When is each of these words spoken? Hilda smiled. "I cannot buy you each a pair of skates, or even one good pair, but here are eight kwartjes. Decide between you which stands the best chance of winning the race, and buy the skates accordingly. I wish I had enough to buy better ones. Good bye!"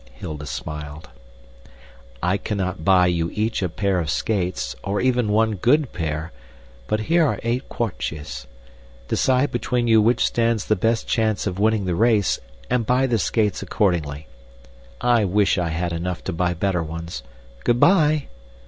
Hilda 0.13 0.47
smiled. 0.47 1.11
"I 2.23 2.37
cannot 2.37 2.83
buy 2.83 3.05
you 3.05 3.29
each 3.35 3.61
a 3.61 3.69
pair 3.69 3.99
of 3.99 4.09
skates, 4.09 4.75
or 4.83 4.99
even 4.99 5.27
one 5.31 5.53
good 5.57 5.93
pair, 5.93 6.31
but 6.87 7.01
here 7.01 7.23
are 7.23 7.39
eight 7.43 7.69
kwartjes. 7.69 8.47
Decide 9.09 9.51
between 9.51 9.85
you 9.87 10.01
which 10.01 10.25
stands 10.25 10.65
the 10.65 10.75
best 10.75 11.07
chance 11.07 11.45
of 11.45 11.59
winning 11.59 11.85
the 11.85 11.93
race, 11.93 12.39
and 12.67 12.83
buy 12.87 13.05
the 13.05 13.19
skates 13.19 13.61
accordingly. 13.61 14.25
I 15.01 15.23
wish 15.23 15.59
I 15.59 15.67
had 15.69 15.93
enough 15.93 16.23
to 16.23 16.33
buy 16.33 16.55
better 16.55 16.81
ones. 16.81 17.21
Good 17.63 17.79
bye!" 17.79 18.25